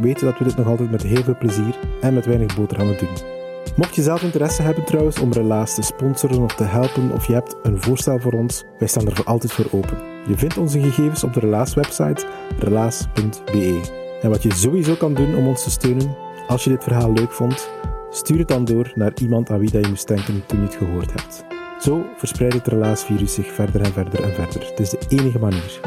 weten 0.02 0.26
dat 0.26 0.38
we 0.38 0.44
dit 0.44 0.58
nog 0.58 0.68
altijd 0.68 0.92
met 0.92 1.04
heel 1.04 1.24
veel 1.24 1.38
plezier 1.38 1.80
en 2.02 2.14
met 2.14 2.26
weinig 2.26 2.56
boterhammen 2.56 2.98
doen. 2.98 3.41
Mocht 3.76 3.96
je 3.96 4.02
zelf 4.02 4.22
interesse 4.22 4.62
hebben 4.62 4.84
trouwens 4.86 5.20
om 5.20 5.32
Relaas 5.32 5.76
te 5.76 5.82
sponsoren 5.82 6.44
of 6.44 6.56
te 6.56 6.64
helpen 6.64 7.12
of 7.12 7.28
je 7.28 7.34
hebt 7.34 7.56
een 7.64 7.82
voorstel 7.82 8.20
voor 8.20 8.34
ons, 8.34 8.64
wij 8.80 8.88
staan 8.88 9.08
er 9.08 9.16
voor 9.16 9.26
altijd 9.26 9.52
voor 9.52 9.68
open. 9.72 9.98
Je 10.28 10.38
vindt 10.38 10.58
onze 10.58 10.80
gegevens 10.80 11.24
op 11.24 11.34
de 11.34 11.40
Relaas 11.40 11.74
website 11.74 12.26
relaas.be. 12.60 13.82
En 14.22 14.30
wat 14.30 14.44
je 14.44 14.54
sowieso 14.54 14.96
kan 14.96 15.14
doen 15.14 15.36
om 15.36 15.48
ons 15.48 15.64
te 15.64 15.70
steunen, 15.70 16.16
als 16.48 16.64
je 16.64 16.70
dit 16.70 16.84
verhaal 16.84 17.14
leuk 17.14 17.32
vond, 17.32 17.70
stuur 18.10 18.38
het 18.38 18.48
dan 18.48 18.66
door 18.66 18.92
naar 18.96 19.12
iemand 19.22 19.50
aan 19.50 19.60
wie 19.60 19.72
dat 19.72 19.84
je 19.84 19.90
moest 19.90 20.08
denken 20.08 20.46
toen 20.46 20.60
je 20.60 20.66
het 20.66 20.76
gehoord 20.76 21.12
hebt. 21.12 21.46
Zo 21.80 22.06
verspreidt 22.18 22.56
het 22.56 22.68
relaasvirus 22.68 23.34
zich 23.34 23.52
verder 23.52 23.82
en 23.82 23.94
verder 23.94 24.24
en 24.24 24.34
verder. 24.34 24.68
Het 24.70 24.80
is 24.80 24.90
de 24.90 25.00
enige 25.08 25.40
manier. 25.40 25.80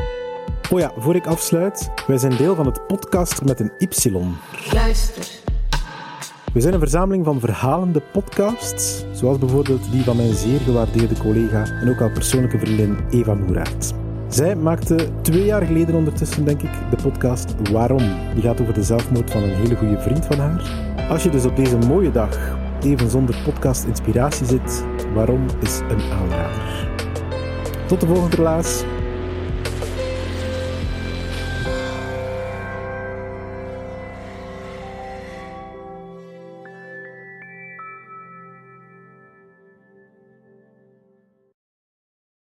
Oh 0.70 0.80
ja, 0.80 0.92
voor 0.96 1.14
ik 1.14 1.26
afsluit, 1.26 1.90
wij 2.06 2.18
zijn 2.18 2.36
deel 2.36 2.54
van 2.54 2.66
het 2.66 2.86
podcast 2.86 3.44
met 3.44 3.60
een 3.60 3.72
Y. 3.78 4.10
Luister. 4.72 5.43
We 6.54 6.60
zijn 6.60 6.74
een 6.74 6.80
verzameling 6.80 7.24
van 7.24 7.40
verhalende 7.40 8.02
podcasts, 8.12 9.04
zoals 9.12 9.38
bijvoorbeeld 9.38 9.90
die 9.90 10.04
van 10.04 10.16
mijn 10.16 10.34
zeer 10.34 10.60
gewaardeerde 10.60 11.18
collega 11.18 11.64
en 11.80 11.90
ook 11.90 12.00
al 12.00 12.10
persoonlijke 12.10 12.58
vriendin 12.58 12.96
Eva 13.10 13.34
Moeraert. 13.34 13.92
Zij 14.28 14.56
maakte 14.56 15.08
twee 15.22 15.44
jaar 15.44 15.62
geleden 15.62 15.94
ondertussen, 15.94 16.44
denk 16.44 16.62
ik, 16.62 16.70
de 16.90 16.96
podcast 17.02 17.70
Waarom. 17.70 18.02
Die 18.34 18.42
gaat 18.42 18.60
over 18.60 18.74
de 18.74 18.82
zelfmoord 18.82 19.30
van 19.30 19.42
een 19.42 19.54
hele 19.54 19.76
goede 19.76 20.00
vriend 20.00 20.26
van 20.26 20.38
haar. 20.38 20.62
Als 21.08 21.22
je 21.22 21.30
dus 21.30 21.44
op 21.44 21.56
deze 21.56 21.78
mooie 21.78 22.10
dag 22.10 22.56
even 22.82 23.10
zonder 23.10 23.36
podcast 23.44 23.84
inspiratie 23.84 24.46
zit, 24.46 24.84
Waarom 25.14 25.46
is 25.60 25.78
een 25.78 26.12
aanrader. 26.12 26.88
Tot 27.86 28.00
de 28.00 28.06
volgende 28.06 28.36
relaas. 28.36 28.84